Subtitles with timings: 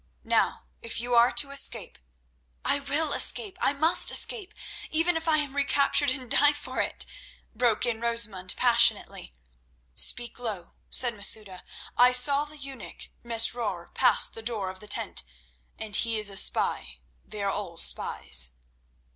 [0.23, 1.99] Now if you are to escape—"
[2.65, 3.55] "I will escape!
[3.61, 4.51] I must escape,
[4.89, 7.05] even if I am recaptured and die for it,"
[7.53, 9.35] broke in Rosamund passionately.
[9.93, 11.63] "Speak low," said Masouda.
[11.97, 15.21] "I saw the eunuch Mesrour pass the door of the tent,
[15.77, 18.53] and he is a spy—they all are spies."